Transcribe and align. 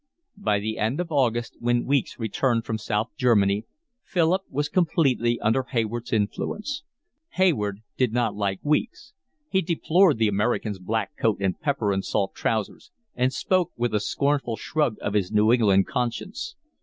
By 0.39 0.57
the 0.59 0.79
end 0.79 0.99
of 0.99 1.11
August, 1.11 1.57
when 1.59 1.85
Weeks 1.85 2.17
returned 2.17 2.65
from 2.65 2.79
South 2.79 3.11
Germany, 3.17 3.65
Philip 4.03 4.41
was 4.49 4.67
completely 4.67 5.39
under 5.41 5.61
Hayward's 5.61 6.11
influence. 6.11 6.81
Hayward 7.33 7.81
did 7.97 8.11
not 8.11 8.35
like 8.35 8.59
Weeks. 8.65 9.13
He 9.47 9.61
deplored 9.61 10.17
the 10.17 10.27
American's 10.27 10.79
black 10.79 11.15
coat 11.17 11.37
and 11.39 11.59
pepper 11.61 11.91
and 11.93 12.03
salt 12.03 12.33
trousers, 12.33 12.89
and 13.13 13.31
spoke 13.31 13.73
with 13.77 13.93
a 13.93 13.99
scornful 13.99 14.55
shrug 14.57 14.95
of 15.01 15.13
his 15.13 15.31
New 15.31 15.53
England 15.53 15.85
conscience. 15.85 16.55